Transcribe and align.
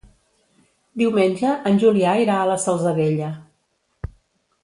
Diumenge 1.01 1.51
en 1.71 1.77
Julià 1.83 2.15
irà 2.23 2.39
a 2.45 2.49
la 2.53 2.57
Salzadella. 2.65 3.31